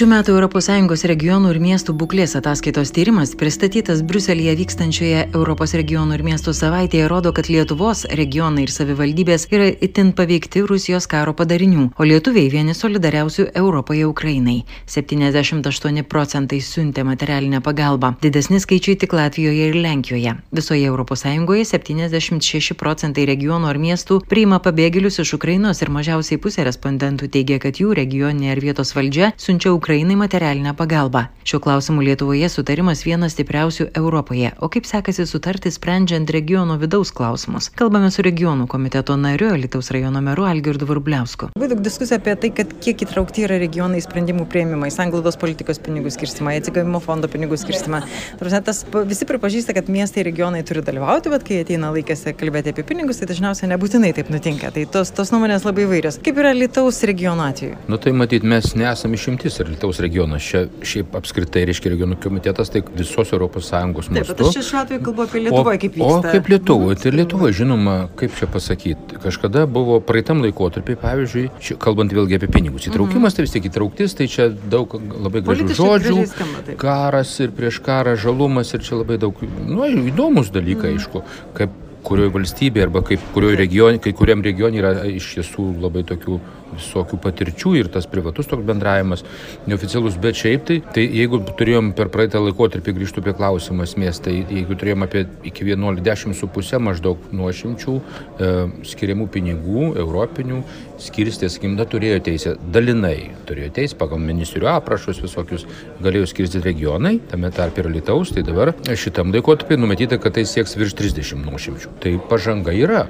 Šių 0.00 0.06
metų 0.08 0.34
ES 0.40 1.02
regionų 1.10 1.50
ir 1.52 1.58
miestų 1.60 1.92
būklės 2.00 2.32
ataskaitos 2.38 2.88
tyrimas, 2.96 3.34
pristatytas 3.36 3.98
Bruselėje 4.00 4.54
vykstančioje 4.56 5.26
Europos 5.34 5.74
regionų 5.76 6.14
ir 6.16 6.22
miestų 6.24 6.54
savaitėje, 6.56 7.04
rodo, 7.12 7.34
kad 7.36 7.50
Lietuvos 7.52 8.06
regionai 8.08 8.64
ir 8.64 8.72
savivaldybės 8.72 9.44
yra 9.52 9.66
itin 9.68 10.14
paveikti 10.16 10.62
Rusijos 10.64 11.04
karo 11.04 11.34
padarinių, 11.36 11.90
o 12.00 12.06
lietuviai 12.08 12.48
vieni 12.48 12.72
solidariausių 12.72 13.50
Europoje 13.52 14.06
Ukrainai. 14.08 14.62
78 14.88 16.00
procentai 16.08 16.62
siuntė 16.64 17.04
materialinę 17.04 17.60
pagalbą, 17.60 18.14
didesni 18.24 18.56
skaičiai 18.64 18.96
tik 19.04 19.12
Latvijoje 19.12 19.68
ir 19.68 19.76
Lenkijoje. 19.76 20.34
Visoje 20.50 20.88
ES 20.88 21.74
76 21.76 22.72
procentai 22.72 23.28
regionų 23.28 23.68
ar 23.68 23.76
miestų 23.76 24.22
priima 24.32 24.62
pabėgėlius 24.64 25.20
iš 25.20 25.36
Ukrainos 25.36 25.84
ir 25.84 25.92
mažiausiai 25.92 26.40
pusė 26.40 26.64
respondentų 26.64 27.28
teigia, 27.28 27.60
kad 27.60 27.76
jų 27.76 27.92
regioninė 28.00 28.56
ar 28.56 28.64
vietos 28.64 28.96
valdžia 28.96 29.34
siunčia 29.36 29.76
Ukrainai 29.90 30.16
materialinę 30.16 30.74
pagalbą. 30.74 31.24
Šiuo 31.44 31.60
klausimu 31.60 32.02
Lietuvoje 32.06 32.48
sutarimas 32.48 33.00
vienas 33.02 33.32
stipriausių 33.34 33.88
Europoje. 33.98 34.52
O 34.62 34.68
kaip 34.70 34.84
sekasi 34.86 35.24
sutarti 35.26 35.70
sprendžiant 35.74 36.30
regiono 36.30 36.76
vidaus 36.78 37.10
klausimus? 37.10 37.66
Kalbame 37.74 38.10
su 38.14 38.22
regionų 38.22 38.68
komiteto 38.70 39.16
nariu 39.18 39.48
Lietuvos 39.58 39.90
rajono 39.90 40.20
meru 40.22 40.46
Algirdu 40.46 40.86
Varbliausku. 40.86 41.48
Labai 41.56 41.70
daug 41.72 41.82
diskusijų 41.82 42.20
apie 42.20 42.34
tai, 42.44 42.50
kad 42.60 42.74
kiek 42.84 43.02
įtraukti 43.02 43.42
yra 43.48 43.56
regionai 43.58 44.02
sprendimų 44.04 44.46
prieimimai, 44.52 44.92
sanglaudos 44.94 45.40
politikos 45.42 45.82
pinigų 45.82 46.14
skirstimą, 46.14 46.54
atsigavimo 46.60 47.02
fondo 47.02 47.26
pinigų 47.26 47.58
skirstimą. 47.58 48.04
Tas, 48.38 48.84
visi 49.10 49.26
pripažįsta, 49.26 49.74
kad 49.74 49.90
miestai 49.90 50.22
ir 50.22 50.30
regionai 50.30 50.62
turi 50.62 50.86
dalyvauti, 50.86 51.34
bet 51.34 51.48
kai 51.48 51.64
ateina 51.64 51.90
laikas 51.96 52.28
kalbėti 52.38 52.76
apie 52.76 52.86
pinigus, 52.86 53.18
tai 53.18 53.30
dažniausiai 53.32 53.72
nebūtinai 53.74 54.14
taip 54.14 54.30
nutinka. 54.30 54.70
Tai 54.70 54.86
tos, 55.00 55.10
tos 55.18 55.34
nuomonės 55.34 55.66
labai 55.66 55.90
vairios. 55.90 56.22
Kaip 56.22 56.38
yra 56.44 56.54
Lietuvos 56.54 57.02
regiono 57.10 57.48
atveju? 57.50 57.82
Nu 57.90 57.98
tai 57.98 58.14
matyt, 58.14 58.46
mes 58.46 58.70
nesame 58.78 59.18
išimtis 59.18 59.58
ir 59.64 59.69
Lietuvos 59.70 60.00
regionas. 60.02 60.44
Čia 60.44 60.64
šiaip 60.86 61.16
apskritai 61.18 61.64
reiškia 61.68 61.92
regionų 61.94 62.18
komitetas, 62.22 62.70
tai 62.72 62.82
visos 62.96 63.32
ES 63.32 63.70
mastu. 63.70 64.14
Taip, 64.14 64.30
bet 64.30 64.42
aš 64.44 64.56
čia 64.56 64.64
šiuo 64.68 64.80
atveju 64.82 65.02
kalbu 65.08 65.24
apie 65.26 65.42
Lietuvą, 65.46 65.74
kaip 65.82 65.98
vyksta. 65.98 66.18
O 66.18 66.34
kaip 66.36 66.50
Lietuvoje, 66.52 66.98
tai 67.02 67.12
Lietuvoje, 67.14 67.56
žinoma, 67.60 67.96
kaip 68.20 68.36
čia 68.38 68.48
pasakyti, 68.50 69.20
kažkada 69.24 69.66
buvo 69.70 70.00
praeitam 70.04 70.42
laikotarpiai, 70.44 70.98
pavyzdžiui, 71.00 71.44
čia, 71.62 71.76
kalbant 71.82 72.14
vėlgi 72.16 72.40
apie 72.40 72.50
pinigus. 72.52 72.88
Įtraukimas, 72.90 73.14
mm 73.20 73.26
-hmm. 73.26 73.36
tai 73.36 73.46
vis 73.48 73.54
tiek 73.56 73.68
įtrauktis, 73.70 74.16
tai 74.16 74.28
čia 74.28 74.48
daug 74.50 74.96
labai 74.96 75.44
gražių 75.46 75.76
žodžių. 75.82 76.16
Skamba, 76.34 76.78
karas 76.80 77.36
ir 77.40 77.54
prieš 77.54 77.80
karą, 77.84 78.16
žalumas 78.16 78.74
ir 78.74 78.80
čia 78.80 79.00
labai 79.02 79.18
daug, 79.18 79.34
nu, 79.66 79.86
įdomus 79.86 80.50
dalykai, 80.50 80.90
mm 80.90 80.96
-hmm. 80.96 81.00
aišku, 81.00 81.22
kaip 81.54 81.70
kurioje 82.06 82.32
valstybėje 82.34 82.86
arba 82.88 83.02
kaip 83.06 83.24
kurioje 83.34 83.58
regione, 83.60 84.00
kai 84.02 84.12
kuriam 84.16 84.42
regione 84.44 84.80
yra 84.80 84.92
iš 85.08 85.34
tiesų 85.36 85.66
labai 85.82 86.04
tokių 86.08 86.38
visokių 86.74 87.18
patirčių 87.24 87.74
ir 87.80 87.90
tas 87.92 88.08
privatus 88.10 88.48
toks 88.50 88.66
bendravimas, 88.66 89.24
neoficialus, 89.70 90.18
bet 90.20 90.38
šiaip 90.40 90.66
tai, 90.68 90.78
tai 90.94 91.06
jeigu 91.06 91.42
turėjom 91.58 91.92
per 91.98 92.10
praeitą 92.12 92.42
laikotarpį 92.44 92.96
grįžtų 92.98 93.24
prie 93.26 93.34
klausimų 93.38 93.86
esmės, 93.86 94.22
tai 94.24 94.38
jeigu 94.42 94.76
turėjom 94.78 95.06
apie 95.06 95.26
iki 95.50 95.66
11,5 95.68 96.82
maždaug 96.86 97.30
nuošimčių 97.34 97.96
e, 97.96 98.52
skiriamų 98.90 99.28
pinigų, 99.34 99.90
europinių, 100.00 100.62
skirstė, 101.00 101.50
sakykim, 101.52 101.78
turėjo 101.90 102.20
teisę, 102.24 102.54
dalinai 102.74 103.30
turėjo 103.48 103.72
teisę 103.80 103.98
pagal 104.00 104.20
ministerių 104.22 104.70
aprašus 104.74 105.22
visokius, 105.24 105.66
galėjo 106.04 106.28
skirstyti 106.30 106.64
regionai, 106.66 107.16
tame 107.30 107.50
tarp 107.54 107.78
ir 107.80 107.90
Lietuvos, 107.90 108.34
tai 108.36 108.44
dabar 108.46 108.74
šitam 109.00 109.32
laikotarpį 109.34 109.80
numatyta, 109.80 110.20
kad 110.22 110.36
tai 110.36 110.46
sieks 110.48 110.76
virš 110.78 110.96
30 111.00 111.46
nuošimčių. 111.46 111.94
Tai 112.02 112.16
pažanga 112.30 112.74
yra. 112.76 113.06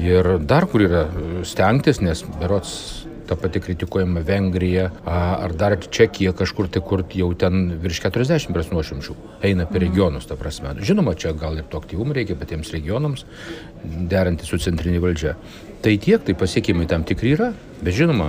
Ir 0.00 0.38
dar 0.42 0.66
kur 0.66 0.82
yra 0.82 1.06
stengtis, 1.46 2.00
nes 2.02 2.24
berots 2.40 3.04
ta 3.28 3.36
pati 3.40 3.60
kritikuojama 3.60 4.20
Vengrija 4.20 4.90
ar 5.06 5.52
dar 5.56 5.76
Čekija 5.90 6.32
kažkur 6.36 6.68
tai, 6.68 6.82
kur 6.84 7.04
jau 7.14 7.30
ten 7.38 7.78
virš 7.80 8.02
40 8.04 8.52
pras 8.52 8.70
nuošimčių 8.72 9.14
eina 9.48 9.66
per 9.70 9.80
regionus, 9.84 10.26
ta 10.28 10.36
prasme. 10.36 10.74
Žinoma, 10.84 11.14
čia 11.16 11.32
gal 11.32 11.56
ir 11.58 11.68
to 11.70 11.80
aktyvumo 11.80 12.16
reikia 12.16 12.36
patiems 12.36 12.72
regionams, 12.74 13.24
derinti 13.84 14.48
su 14.48 14.58
centrinė 14.60 15.00
valdžia. 15.04 15.36
Tai 15.84 15.94
tiek, 16.00 16.22
tai 16.24 16.34
pasiekimai 16.40 16.88
tam 16.88 17.04
tikri 17.04 17.34
yra, 17.36 17.50
bet 17.84 17.96
žinoma, 17.96 18.28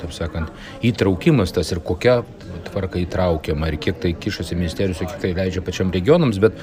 taip 0.00 0.12
sakant, 0.16 0.52
įtraukimas 0.84 1.52
tas 1.52 1.72
ir 1.72 1.82
kokia 1.84 2.22
tvarka 2.70 3.00
įtraukiama 3.00 3.68
ir 3.70 3.78
kiek 3.80 4.00
tai 4.00 4.14
kišasi 4.16 4.56
ministerijos, 4.56 5.02
kiek 5.04 5.20
tai 5.20 5.34
leidžia 5.36 5.64
pačiam 5.64 5.92
regionams, 5.92 6.40
bet 6.40 6.56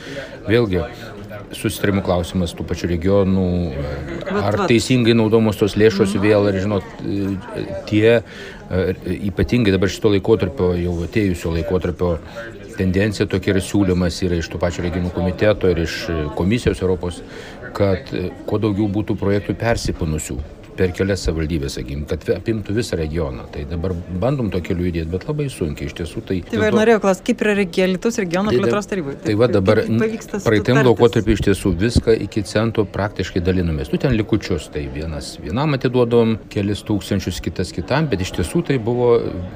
vėlgi 0.50 0.81
susitarimų 1.57 2.03
klausimas 2.06 2.53
tų 2.56 2.66
pačių 2.69 2.89
regionų, 2.94 3.45
ar 4.41 4.57
teisingai 4.69 5.16
naudomos 5.17 5.59
tos 5.59 5.75
lėšos 5.79 6.16
vėl, 6.22 6.47
ar 6.50 6.57
žinot, 6.62 6.88
tie 7.89 8.22
ypatingai 9.31 9.73
dabar 9.75 9.91
šito 9.91 10.13
laikotarpio, 10.13 10.72
jau 10.79 10.95
atėjusio 11.07 11.53
laikotarpio 11.57 12.16
tendencija 12.78 13.28
tokia 13.29 13.56
ir 13.56 13.62
siūlymas 13.66 14.22
yra 14.25 14.39
iš 14.39 14.50
to 14.51 14.62
pačio 14.62 14.85
regionų 14.85 15.12
komiteto 15.16 15.69
ir 15.72 15.84
iš 15.84 15.97
komisijos 16.38 16.81
Europos, 16.81 17.19
kad 17.75 18.09
kuo 18.47 18.59
daugiau 18.62 18.88
būtų 18.91 19.18
projektų 19.19 19.57
persipanusių 19.59 20.39
per 20.81 20.94
kelias 20.97 21.22
savivaldybės, 21.28 21.75
sakykim, 21.78 22.06
kad 22.09 22.25
apimtų 22.34 22.74
visą 22.74 22.97
regioną. 22.97 23.46
Tai 23.53 23.66
dabar 23.69 23.94
bandom 24.22 24.50
to 24.53 24.62
keliu 24.66 24.88
judėti, 24.88 25.09
bet 25.12 25.28
labai 25.30 25.47
sunkiai 25.53 25.90
iš 25.90 25.96
tiesų. 26.00 26.24
Tai, 26.28 26.38
tai 26.50 26.62
va, 26.62 26.69
ir 26.72 26.78
norėjau 26.80 27.02
klausti, 27.06 27.25
kaip 27.30 27.44
yra 27.46 27.56
Lietuvos 27.62 28.18
regiono 28.22 28.53
tai, 28.53 28.62
plėtros 28.62 28.90
tarybai. 28.90 29.16
Tai, 29.19 29.25
tai 29.28 29.36
va 29.38 29.50
dabar 29.52 29.81
praeitam 30.46 30.81
laikotarpiu 30.81 31.36
iš 31.36 31.44
tiesų 31.50 31.74
viską 31.81 32.16
iki 32.25 32.44
centų 32.50 32.86
praktiškai 32.94 33.44
dalinomės. 33.46 33.92
Tu 33.92 34.00
ten 34.02 34.16
likučius, 34.18 34.69
tai 34.74 34.88
vienas 34.94 35.34
vienam 35.44 35.78
atiduodom 35.78 36.38
kelis 36.53 36.81
tūkstančius, 36.88 37.42
kitas 37.46 37.74
kitam, 37.75 38.09
bet 38.12 38.24
iš 38.25 38.34
tiesų 38.40 38.63
tai 38.72 38.80
buvo, 38.81 39.12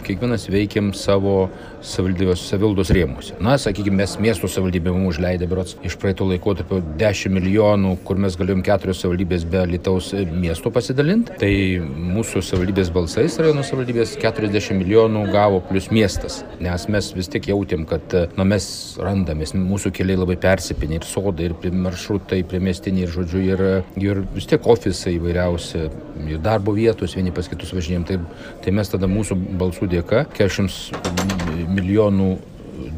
kiekvienas 0.06 0.50
veikiam 0.54 0.92
savo 0.98 1.48
savivaldos 1.86 2.94
rėmuose. 2.94 3.40
Na, 3.44 3.58
sakykime, 3.62 4.04
mes 4.04 4.18
miesto 4.22 4.50
savivaldybė 4.52 4.94
mums 4.94 5.16
užleidė 5.16 5.50
berots 5.50 5.78
iš 5.86 5.98
praeito 6.02 6.28
laikotarpio 6.30 6.82
10 7.02 7.34
milijonų, 7.40 7.96
kur 8.06 8.22
mes 8.22 8.38
galėjom 8.40 8.64
keturios 8.66 9.02
savivaldybės 9.04 9.46
be 9.50 9.66
Lietuvos 9.76 10.12
miesto 10.34 10.72
pasidalinti 10.74 11.15
pasidalinti. 11.16 11.36
Tai 11.40 12.16
mūsų 12.16 12.42
savivaldybės 12.44 12.90
balsais, 12.94 13.38
rajono 13.40 13.64
savivaldybės 13.64 14.16
40 14.22 14.76
milijonų 14.80 15.26
gavo 15.32 15.62
plus 15.62 15.90
miestas, 15.92 16.44
nes 16.60 16.88
mes 16.90 17.12
vis 17.16 17.30
tik 17.32 17.50
jautėm, 17.50 17.86
kad 17.86 18.16
na, 18.38 18.44
mes 18.44 18.98
randamės, 19.00 19.54
mūsų 19.56 19.92
keliai 19.96 20.18
labai 20.18 20.38
persipinė 20.38 21.00
ir 21.00 21.06
sodai, 21.08 21.50
ir 21.50 21.72
maršrutai, 21.72 22.44
primestiniai, 22.48 23.06
ir 23.06 23.14
žodžiu, 23.14 23.44
ir, 23.44 23.64
ir 24.02 24.24
vis 24.36 24.50
tiek 24.50 24.66
ofisai 24.66 25.16
įvairiausi, 25.18 25.86
ir 26.28 26.42
darbo 26.44 26.76
vietos 26.76 27.16
vieni 27.16 27.34
pas 27.36 27.48
kitus 27.48 27.74
važinėjom. 27.76 28.08
Tai, 28.10 28.20
tai 28.64 28.76
mes 28.76 28.92
tada 28.92 29.10
mūsų 29.12 29.38
balsų 29.60 29.90
dėka 29.92 30.26
40 30.36 31.72
milijonų 31.76 32.36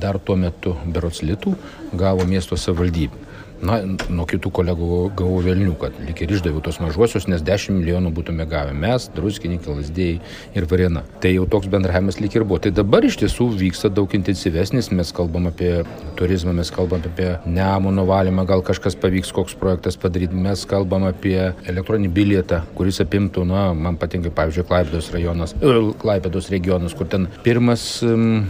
dar 0.02 0.18
tuo 0.20 0.36
metu 0.38 0.76
berots 0.86 1.24
litų 1.26 1.54
gavo 1.98 2.26
miesto 2.28 2.58
savivaldybė. 2.58 3.27
Na, 3.58 3.80
nuo 4.14 4.26
kitų 4.30 4.52
kolegų 4.54 4.88
gavau 5.18 5.40
velnių, 5.42 5.74
kad 5.82 5.96
lik 6.06 6.20
ir 6.22 6.34
išdaviau 6.36 6.62
tos 6.66 6.78
mažuosius, 6.82 7.26
nes 7.32 7.42
10 7.46 7.74
milijonų 7.80 8.12
būtume 8.14 8.46
gavę 8.50 8.76
mes, 8.78 9.08
druskininkai, 9.16 9.80
lasdėjai 9.80 10.20
ir 10.58 10.68
varena. 10.70 11.02
Tai 11.24 11.32
jau 11.34 11.48
toks 11.50 11.70
bendravimas 11.72 12.20
lik 12.22 12.38
ir 12.38 12.46
buvo. 12.46 12.60
Tai 12.62 12.72
dabar 12.78 13.06
iš 13.08 13.18
tiesų 13.24 13.50
vyksta 13.58 13.90
daug 13.94 14.14
intensyvesnis, 14.14 14.92
mes 14.94 15.14
kalbam 15.16 15.50
apie 15.50 15.72
turizmą, 16.20 16.54
mes 16.60 16.70
kalbam 16.74 17.02
apie 17.08 17.32
nemono 17.50 18.06
valymą, 18.10 18.46
gal 18.50 18.62
kažkas 18.68 18.98
pavyks 19.02 19.34
koks 19.34 19.58
projektas 19.58 19.98
padaryti, 19.98 20.38
mes 20.38 20.66
kalbam 20.70 21.08
apie 21.10 21.40
elektroninį 21.66 22.14
bilietą, 22.14 22.62
kuris 22.78 23.02
apimtų, 23.02 23.48
na, 23.50 23.72
man 23.74 23.98
patinka, 23.98 24.34
pavyzdžiui, 24.38 24.68
Klaipėdos 24.70 25.12
rajonas, 25.16 25.58
Klaipėdos 26.04 26.54
regionas, 26.54 26.94
kur 26.98 27.10
ten 27.10 27.30
pirmas 27.46 27.90
um, 28.06 28.46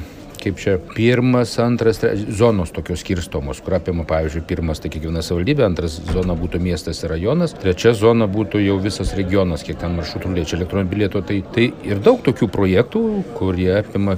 kaip 0.48 0.60
čia 0.64 0.78
pirmas, 0.96 1.58
antras, 1.60 2.00
trečias, 2.00 2.24
zonos 2.38 2.72
tokios 2.72 3.02
skirstomos, 3.04 3.60
kur 3.64 3.76
apima, 3.78 4.06
pavyzdžiui, 4.08 4.46
pirmas 4.48 4.80
tai 4.80 4.92
kiekviena 4.94 5.24
savivaldybė, 5.26 5.66
antras 5.68 6.00
zona 6.14 6.38
būtų 6.40 6.62
miestas 6.64 7.04
ir 7.04 7.12
rajonas, 7.12 7.56
trečia 7.60 7.92
zona 7.98 8.30
būtų 8.32 8.62
jau 8.64 8.78
visas 8.80 9.12
regionas, 9.18 9.66
kiek 9.68 9.80
ten 9.82 9.98
maršrutų 9.98 10.32
liečia 10.38 10.58
elektroninio 10.60 10.92
bilieto. 10.94 11.22
Tai, 11.28 11.42
tai 11.56 11.72
ir 11.88 12.00
daug 12.04 12.22
tokių 12.24 12.48
projektų, 12.54 13.04
kurie 13.38 13.74
apima 13.82 14.16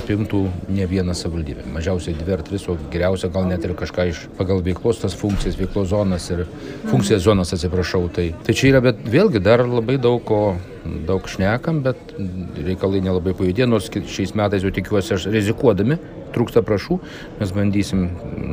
apimtų 0.00 0.42
ne 0.74 0.86
vieną 0.90 1.14
savivaldybę. 1.16 1.64
Mažiausiai 1.72 2.18
dvi 2.18 2.34
ar 2.34 2.42
tris, 2.44 2.66
o 2.68 2.76
geriausia 2.92 3.30
gal 3.32 3.46
net 3.48 3.64
ir 3.64 3.76
kažką 3.78 4.08
iš 4.10 4.26
pagal 4.38 4.64
veiklos 4.66 5.00
tas 5.00 5.14
funkcijas, 5.16 5.56
veiklos 5.60 5.92
zonas 5.94 6.26
ir 6.34 6.44
funkcijas 6.90 7.24
zonas, 7.24 7.54
atsiprašau. 7.56 8.08
Tai, 8.12 8.26
tai 8.44 8.56
čia 8.56 8.74
yra, 8.74 8.82
bet 8.90 9.00
vėlgi 9.06 9.40
dar 9.44 9.64
labai 9.64 9.96
daug 10.02 10.20
ko 10.26 10.42
daug 10.84 11.26
šnekam, 11.28 11.82
bet 11.84 12.14
reikalai 12.56 13.02
nelabai 13.04 13.34
pajudė, 13.36 13.66
nors 13.68 13.90
šiais 13.90 14.32
metais 14.38 14.64
jau 14.64 14.72
tikiuosi 14.72 15.14
aš 15.16 15.26
rizikuodami, 15.32 15.98
trūksta 16.34 16.62
prašų, 16.64 16.98
mes 17.40 17.52
bandysim 17.54 18.06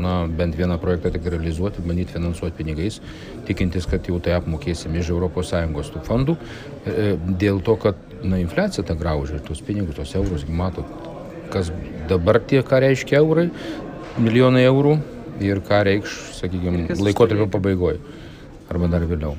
na, 0.04 0.16
bent 0.28 0.58
vieną 0.58 0.80
projektą 0.82 1.12
tik 1.14 1.30
realizuoti, 1.32 1.84
bandyti 1.86 2.18
finansuoti 2.18 2.58
pinigais, 2.58 3.00
tikintis, 3.48 3.88
kad 3.90 4.08
jau 4.10 4.20
tai 4.24 4.36
apmokėsim 4.38 4.96
iš 4.98 5.14
ES 5.14 5.94
tų 5.94 6.04
fondų, 6.08 6.38
e, 6.86 7.16
dėl 7.40 7.62
to, 7.64 7.78
kad 7.80 8.00
na, 8.24 8.42
infliacija 8.44 8.84
tą 8.88 8.98
graužia, 9.00 9.40
tos 9.40 9.62
pinigus, 9.62 9.96
tos 9.96 10.16
eurus, 10.20 10.48
matot, 10.50 10.86
kas 11.54 11.72
dabar 12.10 12.42
tie, 12.44 12.64
ką 12.66 12.82
reiškia 12.84 13.22
eurai, 13.22 13.50
milijonai 14.18 14.66
eurų 14.68 14.98
ir 15.46 15.62
ką 15.64 15.84
reikš, 15.88 16.18
sakykime, 16.42 16.90
laikotarpio 16.98 17.48
pabaigoje 17.54 18.02
arba 18.68 18.90
dar 18.92 19.06
vėliau. 19.08 19.38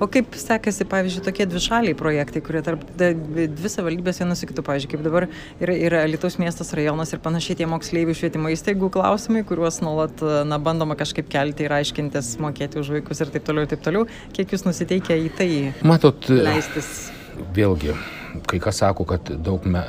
O 0.00 0.08
kaip 0.12 0.34
sekasi, 0.36 0.84
pavyzdžiui, 0.88 1.24
tokie 1.24 1.46
dvišaliai 1.48 1.96
projektai, 1.96 2.42
kurie 2.44 2.60
tarp 2.64 2.82
dvi 2.96 3.70
savivaldybės 3.72 4.20
vienas 4.20 4.42
su 4.42 4.48
kitu, 4.50 4.64
pavyzdžiui, 4.66 4.92
kaip 4.92 5.04
dabar 5.06 5.28
yra, 5.62 5.76
yra 5.88 6.02
Lietuvos 6.10 6.36
miestas, 6.42 6.74
rajonas 6.76 7.14
ir 7.14 7.22
panašiai 7.24 7.56
tie 7.62 7.68
moksleivių 7.70 8.16
švietimo 8.18 8.52
įstaigų 8.52 8.90
klausimai, 8.98 9.44
kuriuos 9.48 9.80
nuolat 9.84 10.20
na, 10.48 10.60
bandoma 10.60 10.98
kažkaip 11.00 11.30
kelti 11.32 11.64
ir 11.64 11.76
aiškintis, 11.78 12.34
mokėti 12.44 12.82
už 12.82 12.92
vaikus 12.98 13.24
ir 13.24 13.32
taip 13.32 13.48
toliau, 13.48 13.64
ir 13.64 13.72
taip 13.72 13.86
toliau. 13.86 14.04
Kiek 14.36 14.52
jūs 14.52 14.66
nusiteikia 14.68 15.16
į 15.24 15.32
tai 15.38 15.50
Matot, 15.86 16.28
leistis? 16.28 17.08
Vėlgi, 17.56 17.96
kai 18.46 18.58
kas 18.62 18.80
sako, 18.82 19.06
kad 19.08 19.30
daug 19.44 19.64
me, 19.70 19.82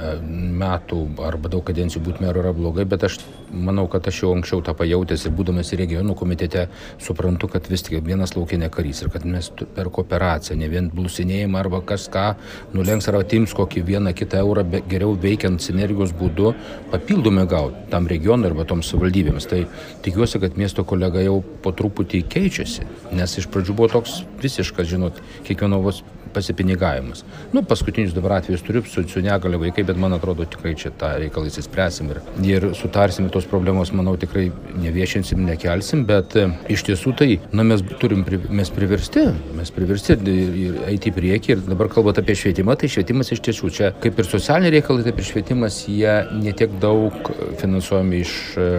metų 0.61 0.99
arba 1.27 1.51
daug 1.51 1.63
kadencijų 1.67 2.03
būti 2.05 2.23
meru 2.23 2.41
yra 2.43 2.53
blogai, 2.55 2.85
bet 2.89 3.03
aš 3.07 3.19
manau, 3.51 3.87
kad 3.91 4.07
aš 4.07 4.21
jau 4.23 4.31
anksčiau 4.35 4.61
tą 4.65 4.73
pajutęs 4.77 5.25
ir 5.27 5.33
būdamas 5.37 5.73
regionų 5.79 6.15
komitete 6.17 6.67
suprantu, 7.03 7.49
kad 7.51 7.67
vis 7.71 7.85
tik 7.85 7.99
vienas 8.05 8.35
laukinė 8.35 8.69
karys 8.73 9.03
ir 9.03 9.11
kad 9.13 9.25
mes 9.27 9.49
per 9.75 9.91
kooperaciją, 9.93 10.57
ne 10.59 10.69
vien 10.71 10.89
blusinėjimą 10.93 11.61
arba 11.61 11.81
kas 11.87 12.07
ką 12.13 12.27
nulenks 12.75 13.09
ar 13.11 13.19
atims 13.21 13.55
kokį 13.57 13.85
vieną 13.87 14.13
kitą 14.17 14.41
eurą, 14.43 14.65
bet 14.75 14.89
geriau 14.91 15.15
veikiant 15.19 15.63
sinergijos 15.63 16.13
būdu 16.17 16.53
papildomai 16.91 17.47
gauti 17.49 17.87
tam 17.91 18.09
regionui 18.11 18.51
arba 18.51 18.67
toms 18.67 18.91
savivaldybėms. 18.91 19.49
Tai 19.49 19.63
tikiuosi, 20.05 20.41
kad 20.43 20.59
miesto 20.59 20.85
kolega 20.87 21.23
jau 21.23 21.39
po 21.63 21.73
truputį 21.75 22.23
keičiasi, 22.31 22.87
nes 23.17 23.39
iš 23.39 23.49
pradžių 23.53 23.77
buvo 23.77 23.91
toks 23.97 24.21
visiškas, 24.43 24.89
žinot, 24.91 25.21
kiekvieno 25.47 25.81
vos 25.83 26.03
pasipinigavimas. 26.33 27.23
Nu, 27.53 27.63
paskutinius 27.67 28.15
dabar 28.15 28.37
atvejus 28.37 28.63
turiu 28.65 28.83
su, 28.87 29.03
su 29.09 29.21
negale 29.23 29.59
vaikai, 29.61 29.85
bet 29.87 29.99
man 29.99 30.15
atrodo 30.17 30.45
tikrai 30.45 30.73
čia 30.79 30.91
tą 30.99 31.13
reikalą 31.21 31.49
įsispręsim 31.49 32.11
ir, 32.13 32.21
ir 32.45 32.67
sutarsim 32.77 33.29
tos 33.33 33.47
problemos, 33.49 33.91
manau, 33.95 34.15
tikrai 34.19 34.47
neviešinsim, 34.83 35.43
nekelsim, 35.47 36.05
bet 36.09 36.35
e, 36.39 36.47
iš 36.73 36.85
tiesų 36.87 37.13
tai, 37.19 37.29
na, 37.55 37.65
mes 37.67 37.83
turim, 38.01 38.25
mes 38.49 38.71
priversti, 38.73 39.27
mes 39.57 39.73
priversti 39.73 40.17
ir 40.17 40.79
eiti 40.91 41.11
į 41.11 41.15
priekį 41.17 41.55
ir 41.55 41.63
dabar 41.67 41.91
kalbant 41.93 42.19
apie 42.21 42.37
švietimą, 42.37 42.77
tai 42.79 42.91
švietimas 42.91 43.31
iš 43.35 43.43
tiesų 43.47 43.71
čia 43.73 43.91
kaip 44.03 44.19
ir 44.19 44.29
socialiniai 44.29 44.75
reikalai, 44.77 45.05
taip 45.07 45.21
ir 45.21 45.29
švietimas, 45.29 45.83
jie 45.91 46.17
netiek 46.37 46.73
daug 46.83 47.31
finansuojami 47.61 48.23
iš 48.25 48.35
e, 48.57 48.69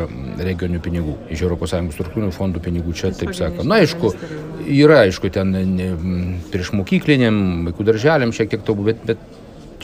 regionių 0.48 0.82
pinigų, 0.84 1.16
iš 1.34 1.46
ES 1.48 1.76
struktūrinių 1.96 2.34
fondų 2.34 2.62
pinigų, 2.64 2.94
čia 2.96 3.12
taip 3.16 3.34
sakant. 3.36 3.66
Na, 3.68 3.80
aišku, 3.82 4.12
yra, 4.68 5.02
aišku, 5.06 5.30
ten 5.32 5.54
prieš 6.52 6.72
mokykliniam 6.76 7.37
vaikų 7.68 7.86
darželiam 7.88 8.34
šiek 8.34 8.52
tiek 8.54 8.64
taupų, 8.66 8.88
bet, 8.92 9.04
bet 9.08 9.22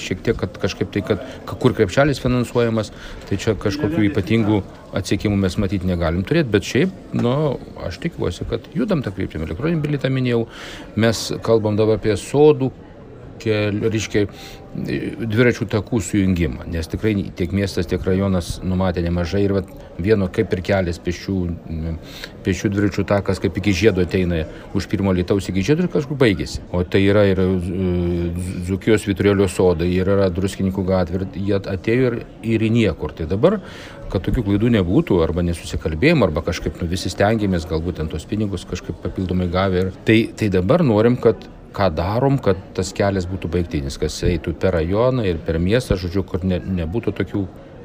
šiek 0.01 0.23
tiek, 0.25 0.37
kad 0.39 0.57
kažkaip 0.59 0.91
tai, 0.95 1.03
kad 1.07 1.23
kur 1.61 1.75
krepšelis 1.77 2.21
finansuojamas, 2.23 2.91
tai 3.29 3.39
čia 3.41 3.55
kažkokių 3.61 4.09
ypatingų 4.11 4.61
atsiekimų 4.99 5.39
mes 5.45 5.57
matyti 5.63 5.89
negalim 5.89 6.25
turėti, 6.27 6.51
bet 6.55 6.67
šiaip, 6.67 6.95
nu, 7.19 7.35
aš 7.87 8.01
tikiuosi, 8.03 8.47
kad 8.51 8.67
judam 8.77 9.05
tą 9.05 9.15
kryptimį. 9.15 9.49
Elektroninį 9.49 9.85
bilietą 9.85 10.11
minėjau, 10.13 10.45
mes 11.01 11.27
kalbam 11.47 11.79
dabar 11.79 12.01
apie 12.01 12.17
sodų 12.21 12.73
kelių, 13.43 13.91
reiškia, 13.93 14.27
dviračių 14.75 15.67
takų 15.71 16.01
sujungimą, 16.03 16.67
nes 16.71 16.89
tikrai 16.91 17.15
tiek 17.39 17.53
miestas, 17.55 17.87
tiek 17.87 18.03
rajonas 18.03 18.59
numatė 18.67 19.05
nemažai 19.05 19.45
ir 19.45 19.55
vat, 19.55 19.71
vieno 20.03 20.27
kaip 20.35 20.53
ir 20.57 20.63
kelias 20.67 20.99
pešių, 21.03 21.37
pešių 22.47 22.71
dviračių 22.75 23.05
takas, 23.07 23.39
kaip 23.43 23.61
iki 23.61 23.75
žiedo 23.77 24.03
ateina 24.03 24.43
už 24.75 24.89
pirmo 24.91 25.15
lietaus 25.15 25.49
iki 25.51 25.63
žiedo 25.63 25.87
ir 25.87 25.93
kažkur 25.93 26.19
baigėsi. 26.19 26.65
O 26.75 26.83
tai 26.83 27.05
yra 27.07 27.23
ir 27.31 27.43
Zukijos 28.67 29.07
Viturėlio 29.07 29.47
sodai, 29.51 29.93
ir 29.95 30.11
yra 30.17 30.31
Druskininkų 30.35 30.87
gatvė, 30.89 31.29
jie 31.39 31.59
atėjo 31.61 32.11
ir, 32.11 32.21
ir 32.43 32.67
į 32.67 32.73
niekur. 32.75 33.15
Tai 33.15 33.29
dabar, 33.31 33.61
kad 34.11 34.27
tokių 34.27 34.49
klaidų 34.49 34.75
nebūtų, 34.81 35.21
arba 35.23 35.45
nesusikalbėjimo, 35.47 36.27
arba 36.27 36.43
kažkaip 36.47 36.83
nu, 36.83 36.91
visi 36.91 37.13
stengiamės, 37.13 37.69
galbūt 37.71 38.03
ant 38.03 38.15
tos 38.15 38.27
pinigus 38.27 38.67
kažkaip 38.69 38.99
papildomai 39.05 39.49
gavę. 39.53 39.87
Ir 39.87 40.01
tai, 40.09 40.19
tai 40.35 40.51
dabar 40.55 40.83
norim, 40.87 41.21
kad 41.21 41.47
ką 41.75 41.91
darom, 41.95 42.39
kad 42.43 42.61
tas 42.77 42.93
kelias 42.97 43.29
būtų 43.31 43.51
baigtinis, 43.57 43.99
kas 44.01 44.21
eitų 44.27 44.55
per 44.63 44.77
rajoną 44.79 45.27
ir 45.27 45.41
per 45.45 45.59
miestą, 45.63 45.99
žodžiu, 46.01 46.25
kur 46.29 46.47
ne, 46.47 46.61
nebūtų 46.83 47.15
tokių 47.21 47.45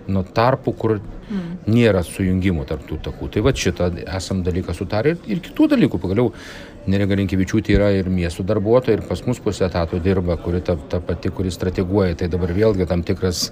nu, 0.10 0.24
tarpų, 0.36 0.74
kur 0.78 0.96
mm. 0.98 1.46
nėra 1.70 2.02
sujungimų 2.06 2.66
tarp 2.70 2.86
tų 2.90 3.00
takų. 3.06 3.30
Tai 3.34 3.46
va 3.46 3.54
šitą 3.54 3.92
esam 4.06 4.44
dalyką 4.46 4.76
sutarę 4.78 5.14
ir, 5.14 5.24
ir 5.30 5.42
kitų 5.46 5.70
dalykų. 5.76 6.02
Pagaliau 6.02 6.34
Nerega 6.90 7.18
Linkevičiūtė 7.20 7.76
yra 7.76 7.90
ir 7.94 8.10
miestų 8.10 8.46
darbuotoja, 8.50 8.98
ir 8.98 9.06
pas 9.06 9.22
mus 9.28 9.42
pusę 9.44 9.68
etato 9.68 10.00
dirba, 10.02 10.40
kuri 10.42 10.64
ta, 10.66 10.78
ta 10.90 11.02
pati, 11.04 11.30
kuri 11.36 11.52
strateguoja. 11.54 12.18
Tai 12.18 12.30
dabar 12.34 12.54
vėlgi 12.56 12.88
tam 12.90 13.04
tikras, 13.06 13.50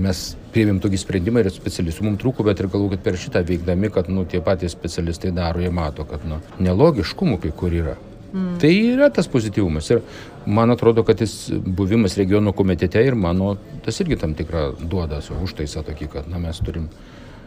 mes 0.00 0.22
priėmėm 0.54 0.80
tokį 0.80 1.02
sprendimą 1.02 1.44
ir 1.44 1.50
specialistų 1.52 2.06
mums 2.06 2.22
trūko, 2.22 2.46
bet 2.46 2.62
ir 2.62 2.70
galvoju, 2.72 2.94
kad 2.94 3.04
per 3.08 3.18
šitą 3.20 3.44
veikdami, 3.46 3.92
kad 3.92 4.08
nu, 4.12 4.24
tie 4.24 4.40
patys 4.44 4.76
specialistai 4.76 5.34
daro, 5.36 5.60
jie 5.60 5.72
mato, 5.74 6.08
kad 6.08 6.24
nu, 6.28 6.40
nelogiškumų 6.62 7.42
kai 7.44 7.52
kur 7.56 7.76
yra. 7.82 7.98
Mm. 8.32 8.58
Tai 8.62 8.72
yra 8.94 9.10
tas 9.14 9.28
pozityvumas. 9.30 9.90
Ir 9.90 10.02
man 10.46 10.70
atrodo, 10.70 11.04
kad 11.06 11.20
jis 11.20 11.50
buvimas 11.50 12.16
regionų 12.18 12.54
komitete 12.56 13.02
ir 13.04 13.18
mano, 13.18 13.56
tas 13.84 14.00
irgi 14.02 14.20
tam 14.20 14.36
tikrą 14.38 14.70
duoda 14.80 15.18
užtaisą 15.18 15.84
tokį, 15.86 16.10
kad 16.14 16.28
na, 16.30 16.38
mes 16.42 16.62
turim 16.64 16.88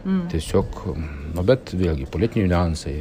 mm. 0.04 0.26
tiesiog, 0.32 0.82
nu 1.34 1.46
bet 1.46 1.72
vėlgi 1.76 2.10
politiniai 2.12 2.52
niuansai, 2.52 2.98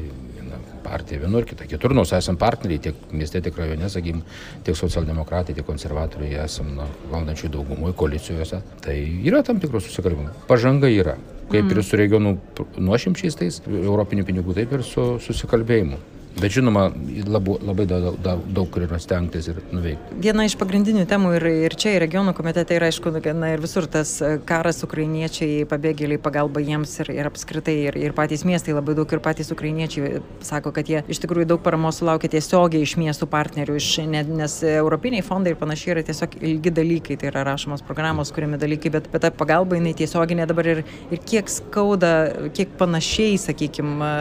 partija 0.83 1.19
vienur, 1.19 1.45
kita 1.47 1.65
kitur, 1.69 1.93
nors 1.95 2.11
esame 2.15 2.39
partneriai 2.41 2.81
tiek 2.87 3.03
mieste, 3.15 3.41
tiek 3.43 3.57
rajone, 3.57 3.89
sakykim, 3.89 4.21
tiek 4.67 4.77
socialdemokratai, 4.77 5.55
tiek 5.57 5.67
konservatoriai 5.67 6.43
esame 6.43 6.75
na, 6.77 6.87
valdančių 7.11 7.51
daugumoje 7.53 7.95
koalicijose. 7.99 8.59
Tai 8.83 8.97
yra 9.23 9.43
tam 9.47 9.61
tikros 9.63 9.87
susikalbimo. 9.87 10.33
Pažanga 10.49 10.91
yra. 10.91 11.15
Kaip 11.49 11.65
mm. 11.65 11.71
ir 11.75 11.83
su 11.85 11.99
regionų 11.99 12.35
nuošimčiais 12.81 13.39
tais 13.39 13.61
europinių 13.67 14.27
pinigų, 14.27 14.55
taip 14.57 14.75
ir 14.77 14.85
su 14.87 15.13
susikalbėjimu. 15.23 15.99
Bet 16.33 16.51
žinoma, 16.55 16.87
labu, 17.29 17.59
labai 17.61 17.85
daug, 17.85 18.15
daug, 18.23 18.41
daug 18.55 18.77
yra 18.81 18.97
stengtis 19.01 19.45
ir 19.51 19.59
nuveikti. 19.69 20.15
Viena 20.23 20.47
iš 20.47 20.55
pagrindinių 20.57 21.03
temų 21.09 21.35
ir, 21.37 21.45
ir 21.67 21.75
čia, 21.77 21.91
ir 21.93 22.01
regionų 22.07 22.33
komitete 22.33 22.73
yra, 22.73 22.87
aišku, 22.89 23.11
na, 23.37 23.51
ir 23.53 23.61
visur 23.61 23.85
tas 23.91 24.15
e, 24.17 24.31
karas, 24.49 24.81
ukrainiečiai, 24.87 25.61
pabėgėliai, 25.69 26.17
pagalba 26.23 26.63
jiems 26.63 26.95
ir, 27.03 27.11
ir 27.13 27.29
apskritai, 27.29 27.75
ir, 27.89 27.97
ir 28.01 28.15
patys 28.17 28.45
miestai 28.49 28.73
labai 28.73 28.95
daug, 28.97 29.13
ir 29.13 29.21
patys 29.23 29.53
ukrainiečiai 29.53 30.23
sako, 30.41 30.73
kad 30.73 30.89
jie 30.89 31.03
iš 31.05 31.21
tikrųjų 31.21 31.51
daug 31.51 31.61
paramos 31.65 32.01
sulaukia 32.01 32.31
tiesiogiai 32.33 32.81
iš 32.87 32.95
miestų 32.97 33.29
partnerių, 33.29 33.77
iš, 33.77 33.91
nes 34.09 34.57
europiniai 34.71 35.21
fondai 35.25 35.53
ir 35.53 35.61
panašiai 35.61 35.93
yra 35.97 36.05
tiesiog 36.09 36.39
ilgi 36.41 36.73
dalykai, 36.73 37.19
tai 37.21 37.29
yra 37.29 37.45
rašomos 37.51 37.85
programos, 37.85 38.33
kuriami 38.33 38.57
dalykai, 38.61 38.95
bet, 38.97 39.11
bet 39.13 39.27
ta 39.27 39.33
pagalba 39.37 39.77
jinai 39.77 39.93
tiesioginė 40.01 40.49
dabar 40.49 40.71
ir, 40.73 40.83
ir 41.13 41.23
kiek 41.29 41.51
skauda, 41.51 42.13
kiek 42.57 42.73
panašiai, 42.81 43.37
sakykime, 43.45 44.11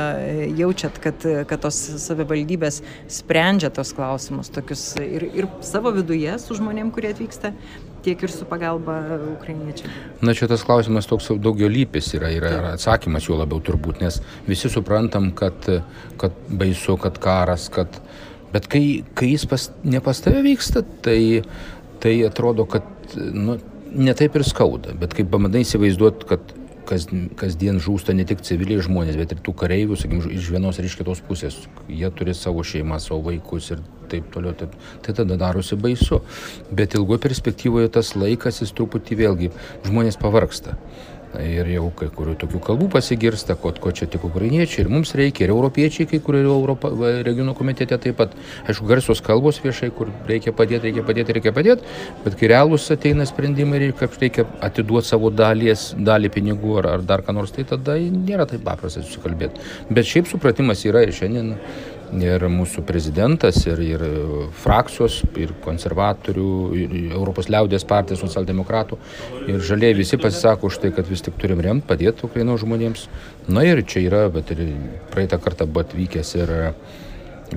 jaučiat, 0.61 1.01
kad, 1.03 1.29
kad 1.49 1.65
tos 1.65 1.81
savivaldybės 2.03 2.81
sprendžia 3.11 3.71
tos 3.75 3.95
klausimus 3.97 4.51
tokius 4.53 4.85
ir, 5.03 5.29
ir 5.33 5.49
savo 5.65 5.93
viduje 5.95 6.35
su 6.43 6.57
žmonėm, 6.59 6.93
kurie 6.95 7.13
atvyksta, 7.15 7.53
tiek 8.03 8.23
ir 8.23 8.33
su 8.35 8.47
pagalba 8.49 8.99
ukrainiečiam. 9.33 9.91
Na, 10.23 10.35
čia 10.35 10.49
tas 10.51 10.65
klausimas 10.67 11.09
toks 11.11 11.31
daugialypis 11.43 12.13
yra, 12.19 12.33
yra 12.35 12.53
ir 12.57 12.69
atsakymas 12.73 13.29
jo 13.31 13.39
labiau 13.39 13.63
turbūt, 13.65 14.03
nes 14.03 14.21
visi 14.49 14.71
suprantam, 14.73 15.31
kad, 15.39 15.69
kad 16.21 16.45
baisu, 16.51 16.99
kad 17.03 17.21
karas, 17.23 17.71
kad... 17.73 18.01
Bet 18.53 18.67
kai, 18.69 19.01
kai 19.17 19.31
jis 19.31 19.47
pas, 19.49 19.71
ne 19.89 20.03
pas 20.05 20.19
tave 20.21 20.43
vyksta, 20.45 20.83
tai, 21.05 21.41
tai 22.05 22.19
atrodo, 22.27 22.67
kad 22.69 23.15
nu, 23.17 23.57
ne 23.97 24.13
taip 24.17 24.37
ir 24.37 24.45
skauda, 24.45 24.93
bet 24.99 25.15
kai 25.17 25.25
pamandai 25.29 25.63
įsivaizduoti, 25.65 26.29
kad 26.29 26.53
kas, 26.89 27.07
kasdien 27.39 27.81
žūsta 27.83 28.15
ne 28.17 28.27
tik 28.29 28.43
civiliai 28.47 28.83
žmonės, 28.85 29.19
bet 29.21 29.35
ir 29.35 29.43
tų 29.45 29.55
kareivių, 29.63 29.99
sakykim, 29.99 30.25
iš 30.37 30.51
vienos 30.55 30.79
ir 30.79 30.89
iš 30.89 30.97
kitos 31.01 31.23
pusės. 31.27 31.59
Jie 31.89 32.11
turi 32.17 32.35
savo 32.37 32.65
šeimą, 32.67 32.99
savo 33.03 33.23
vaikus 33.31 33.71
ir 33.75 33.83
taip 34.13 34.29
toliau. 34.35 34.55
Tai, 34.59 34.69
tai 35.05 35.17
tada 35.23 35.39
darosi 35.41 35.79
baisu. 35.79 36.21
Bet 36.73 36.97
ilgoje 36.99 37.25
perspektyvoje 37.29 37.93
tas 37.97 38.15
laikas 38.19 38.63
jis 38.63 38.75
truputį 38.77 39.21
vėlgi 39.23 39.53
žmonės 39.89 40.21
pavarksta. 40.21 40.77
Ir 41.41 41.69
jau 41.73 41.87
kai 41.97 42.11
kurių 42.13 42.35
tokių 42.43 42.59
kalbų 42.61 42.91
pasigirsta, 42.93 43.55
ko, 43.57 43.71
ko 43.81 43.93
čia 43.97 44.05
tik 44.11 44.27
ukrainiečiai 44.29 44.83
ir 44.85 44.91
mums 44.93 45.15
reikia, 45.17 45.47
ir 45.47 45.53
europiečiai, 45.55 46.05
kai 46.11 46.21
kurie 46.25 46.43
Europo 46.45 46.91
regionų 47.25 47.55
komitete 47.57 47.97
taip 47.97 48.19
pat, 48.19 48.35
aišku, 48.69 48.85
garsios 48.91 49.23
kalbos 49.25 49.63
viešai, 49.65 49.89
kur 49.97 50.11
reikia 50.29 50.53
padėti, 50.57 50.91
reikia 50.91 51.07
padėti, 51.09 51.37
reikia 51.39 51.55
padėti, 51.57 51.97
bet 52.27 52.37
kai 52.37 52.53
realūs 52.53 52.91
ateina 52.93 53.25
sprendimai 53.29 53.81
ir 53.81 53.97
kad 53.97 54.19
reikia 54.21 54.45
atiduoti 54.61 55.09
savo 55.09 55.33
dalies, 55.33 55.89
dalį 55.97 56.33
pinigų 56.37 56.77
ar, 56.83 56.91
ar 56.99 57.07
dar 57.09 57.25
ką 57.25 57.37
nors, 57.39 57.55
tai 57.57 57.65
tada 57.69 57.97
nėra 57.97 58.45
taip 58.51 58.67
paprasta 58.69 59.01
susikalbėti. 59.01 59.65
Bet 59.89 60.13
šiaip 60.13 60.29
supratimas 60.29 60.85
yra 60.85 61.07
ir 61.07 61.17
šiandien 61.17 61.55
ir 62.21 62.45
mūsų 62.53 62.85
prezidentas, 62.87 63.63
ir, 63.67 63.81
ir 63.85 64.03
frakcijos, 64.63 65.23
ir 65.41 65.55
konservatorių, 65.65 66.49
ir 66.77 66.97
Europos 67.13 67.49
liaudės 67.53 67.87
partijos, 67.89 68.21
socialdemokratų. 68.25 68.99
Ir 69.49 69.63
žaliai 69.65 69.97
visi 69.97 70.19
pasisako 70.21 70.69
už 70.69 70.81
tai, 70.83 70.93
kad 70.97 71.09
vis 71.09 71.25
tik 71.25 71.39
turim 71.41 71.63
remti, 71.65 71.87
padėti 71.89 72.27
Ukrainos 72.29 72.63
žmonėms. 72.65 73.07
Na 73.49 73.65
ir 73.67 73.85
čia 73.89 74.05
yra, 74.05 74.27
bet 74.33 74.53
ir 74.55 74.67
praeitą 75.15 75.41
kartą 75.43 75.69
buvo 75.69 75.87
atvykęs 75.87 76.35
ir 76.41 76.55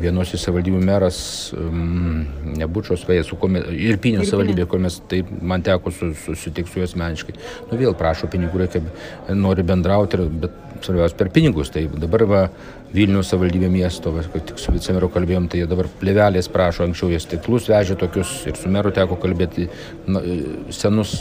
vienos 0.02 0.34
iš 0.36 0.46
savivaldybių 0.46 0.82
meras, 0.86 1.18
um, 1.58 2.26
nebučios 2.58 3.06
vėjas, 3.08 3.32
ir 3.76 4.00
Pinio 4.04 4.26
savivaldybė, 4.28 4.68
kur 4.70 4.84
mes, 4.84 5.00
tai 5.10 5.24
man 5.42 5.64
teko 5.66 5.94
susitikti 5.94 6.72
su 6.72 6.82
juo 6.82 6.90
asmeniškai. 6.90 7.38
Nu 7.72 7.80
vėl 7.80 7.98
prašo 7.98 8.30
pinigų, 8.32 8.64
reikia, 8.64 8.84
nori 9.36 9.66
bendrauti, 9.68 10.24
bet 10.44 10.64
svarbiausia 10.82 11.18
per 11.18 11.30
pinigus. 11.30 11.70
Tai 11.74 11.86
dabar 12.00 12.26
va, 12.30 12.42
Vilnius 12.96 13.28
savivaldybė 13.32 13.68
miesto, 13.72 14.12
va, 14.16 14.22
tik 14.24 14.60
su 14.62 14.72
vicemeru 14.72 15.10
kalbėjom, 15.12 15.50
tai 15.52 15.60
jie 15.60 15.68
dabar 15.68 15.90
plėvelės 16.00 16.48
prašo, 16.52 16.86
anksčiau 16.86 17.10
jie 17.12 17.20
stiklus 17.20 17.68
vežė 17.68 17.98
tokius 18.00 18.32
ir 18.48 18.56
su 18.56 18.72
meru 18.72 18.94
teko 18.96 19.18
kalbėti 19.20 19.68
na, 20.08 20.22
senus 20.76 21.16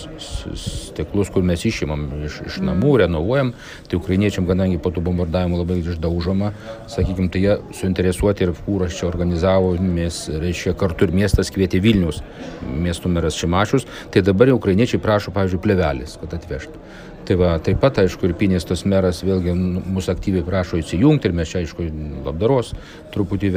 stiklus, 0.61 1.33
kur 1.35 1.43
mes 1.47 1.65
išimam 1.67 2.07
iš, 2.29 2.39
iš 2.47 2.61
namų, 2.63 2.93
renovuojam. 3.05 3.55
Tai 3.89 3.99
ukrainiečiam, 3.99 4.47
kadangi 4.47 4.79
po 4.83 4.93
tų 4.95 5.03
bombardavimų 5.09 5.63
labai 5.65 5.81
išdaužoma, 5.83 6.53
sakykime, 6.95 7.33
tai 7.35 7.43
jie 7.43 7.59
suinteresuoti 7.81 8.47
ir 8.47 8.55
fūras 8.65 8.99
čia 8.99 9.09
organizavo, 9.09 9.75
mes, 9.81 10.25
reiškia, 10.29 10.75
kartu 10.81 11.09
ir 11.09 11.15
miestas 11.17 11.53
kvietė 11.55 11.81
Vilnius, 11.85 12.23
miestų 12.65 13.13
meras 13.15 13.39
Šimašius, 13.41 13.89
tai 14.15 14.25
dabar 14.27 14.51
jau 14.51 14.59
ukrainiečiai 14.61 15.03
prašo, 15.03 15.35
pavyzdžiui, 15.35 15.63
plėvelės, 15.65 16.19
kad 16.23 16.39
atvežtų. 16.39 16.85
Tai 17.25 17.37
va, 17.41 17.55
taip 17.65 17.79
pat, 17.81 17.97
aišku, 18.03 18.29
ir 18.29 18.35
Pinės 18.37 18.67
tos 18.69 18.83
meras 18.89 19.23
vėlgi 19.25 19.55
mūsų 19.57 20.13
aktyviai 20.13 20.45
prašo 20.45 20.77
įsijungti 20.77 21.31
ir 21.31 21.37
mes 21.39 21.49
čia, 21.49 21.63
aišku, 21.65 21.87
labdaros 22.27 22.75
truputį 23.15 23.53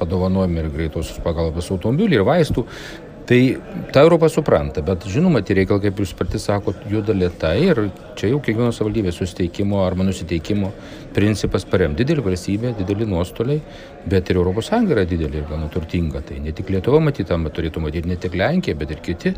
padovanojame 0.00 0.64
ir 0.64 0.72
greitosios 0.74 1.20
pagalbos 1.22 1.70
automobilį 1.70 2.18
ir 2.18 2.26
vaistų. 2.26 2.66
Tai 3.24 3.56
ta 3.90 4.02
Europa 4.04 4.28
supranta, 4.28 4.82
bet 4.84 5.06
žinoma, 5.08 5.40
tie 5.40 5.54
reikalai, 5.56 5.86
kaip 5.86 6.00
jūs 6.02 6.10
pati 6.18 6.36
sakot, 6.42 6.82
juda 6.92 7.14
lietai 7.16 7.54
ir 7.70 7.78
čia 8.20 8.28
jau 8.28 8.40
kiekvienos 8.44 8.76
savivaldybės 8.76 9.16
susiteikimo 9.16 9.78
arba 9.80 10.04
nusiteikimo 10.04 10.68
principas 11.16 11.64
parem 11.64 11.94
didelį 11.96 12.24
valstybę, 12.26 12.74
didelį 12.82 13.08
nuostoliai, 13.08 13.62
bet 14.12 14.28
ir 14.28 14.42
ES 14.42 14.70
yra 14.92 15.06
didelė 15.08 15.40
ir 15.40 15.48
gana 15.48 15.70
turtinga. 15.72 16.20
Tai 16.20 16.36
ne 16.44 16.52
tik 16.52 16.68
Lietuva 16.74 17.00
matytama 17.00 17.48
turėtų 17.48 17.80
matyti, 17.86 18.12
ne 18.12 18.20
tik 18.20 18.36
Lenkija, 18.36 18.76
bet 18.76 18.92
ir 18.92 19.00
kiti 19.00 19.32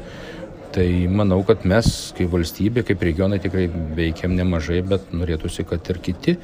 Tai 0.77 0.89
manau, 1.09 1.39
kad 1.47 1.63
mes 1.65 1.87
kaip 2.19 2.29
valstybė, 2.35 2.83
kaip 2.85 3.01
regionai 3.07 3.39
tikrai 3.41 3.65
veikiam 3.97 4.35
nemažai, 4.37 4.83
bet 4.85 5.07
norėtųsi, 5.15 5.65
kad 5.65 5.89
ir 5.89 6.03
kiti 6.05 6.35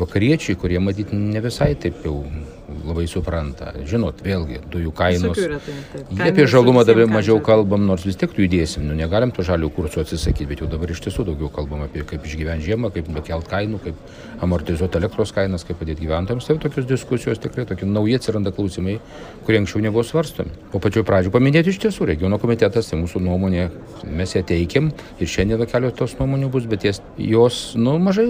vakariečiai, 0.00 0.58
kurie 0.60 0.80
matyti 0.82 1.16
ne 1.18 1.42
visai 1.44 1.74
taip 1.80 2.04
jau 2.06 2.22
labai 2.68 3.06
supranta. 3.08 3.72
Žinot, 3.88 4.20
vėlgi, 4.24 4.60
dujų 4.72 4.92
kainos. 4.96 5.38
Tai, 5.38 5.58
taip. 5.64 6.10
Jie 6.12 6.28
apie 6.32 6.46
žalumą 6.50 6.84
dabar 6.88 7.08
mažiau 7.10 7.40
kalbam, 7.44 7.84
nors 7.88 8.04
vis 8.06 8.18
tiek 8.20 8.32
judėsim. 8.36 8.84
Nu, 8.88 8.96
negalim 8.98 9.32
to 9.34 9.44
žalių 9.46 9.70
kursų 9.76 10.02
atsisakyti, 10.04 10.48
bet 10.50 10.62
jau 10.62 10.68
dabar 10.70 10.92
iš 10.92 11.00
tiesų 11.06 11.26
daugiau 11.30 11.50
kalbam 11.52 11.84
apie 11.86 12.04
kaip 12.08 12.26
išgyventi 12.28 12.68
žiemą, 12.68 12.92
kaip 12.94 13.08
bekelt 13.14 13.48
kainų, 13.50 13.80
kaip 13.84 14.42
amortizuoti 14.44 15.00
elektros 15.00 15.32
kainas, 15.36 15.64
kaip 15.68 15.80
padėti 15.80 16.04
gyventojams. 16.04 16.48
Tai 16.48 16.58
tokios 16.64 16.88
diskusijos 16.88 17.40
tikrai 17.42 17.66
tokie 17.68 17.88
nauji 17.88 18.18
atsiranda 18.20 18.52
klausimai, 18.54 18.98
kurie 19.46 19.62
anksčiau 19.62 19.84
nebuvo 19.84 20.04
svarstomi. 20.06 20.52
O 20.72 20.82
pačiu 20.82 21.04
pradžiu 21.08 21.32
paminėti 21.34 21.72
iš 21.72 21.80
tiesų 21.86 22.10
regiono 22.12 22.40
komitetas, 22.42 22.90
tai 22.92 23.00
mūsų 23.00 23.24
nuomonė, 23.24 23.68
mes 24.08 24.36
ją 24.36 24.44
teikiam 24.48 24.92
ir 25.18 25.30
šiandien 25.30 25.64
kelios 25.68 25.96
tos 25.98 26.18
nuomonių 26.20 26.52
bus, 26.52 26.68
bet 26.70 26.86
jas, 26.88 27.02
jos, 27.16 27.62
nu, 27.80 27.96
mažai, 28.02 28.28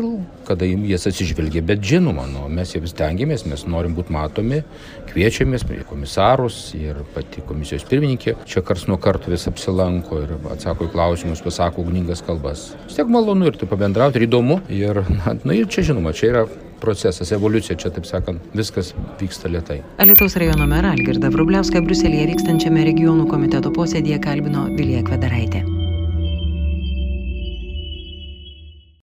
kada 0.49 0.67
jas 0.67 1.09
atsižvelgia, 1.11 1.58
bet 1.65 1.83
žinoma, 1.85 2.27
nu, 2.31 2.47
mes 2.53 2.75
vis 2.79 2.95
tengiamės, 2.99 3.47
mes 3.49 3.65
norim 3.71 3.95
būti 3.97 4.15
matomi 4.15 4.63
kviečiamės 5.09 5.65
prie 5.69 5.81
komisarus 5.89 6.59
ir 6.79 7.01
pati 7.15 7.43
komisijos 7.49 7.87
pirmininkė 7.89 8.37
čia 8.49 8.63
kars 8.67 8.87
nuo 8.91 8.99
karto 9.03 9.33
vis 9.33 9.49
apsilanko 9.51 10.23
ir 10.25 10.37
atsako 10.53 10.89
į 10.89 10.93
klausimus, 10.95 11.43
pasako 11.45 11.85
ugningas 11.87 12.23
kalbas. 12.27 12.71
Vis 12.87 12.99
tiek 12.99 13.11
malonu 13.13 13.49
ir 13.49 13.59
tai 13.59 13.69
pabendrauti, 13.71 14.21
ir 14.21 14.29
įdomu. 14.29 14.61
Ir, 14.73 15.03
na, 15.19 15.37
na 15.43 15.57
ir 15.57 15.71
čia 15.71 15.87
žinoma, 15.91 16.15
čia 16.17 16.33
yra 16.33 16.45
procesas, 16.79 17.33
evoliucija, 17.35 17.79
čia 17.81 17.91
taip 17.95 18.07
sakant, 18.07 18.53
viskas 18.55 18.93
vyksta 19.21 19.51
lietai. 19.51 19.81
Alitaus 20.03 20.39
rajono 20.39 20.69
merą 20.71 20.95
Algirdą 20.95 21.33
Vrubliauską 21.35 21.83
Bruselėje 21.87 22.31
vykstančiame 22.35 22.87
regionų 22.93 23.27
komiteto 23.33 23.75
posėdėje 23.75 24.23
kalbino 24.29 24.69
Vilija 24.79 25.03
Kvedaraitė. 25.07 25.78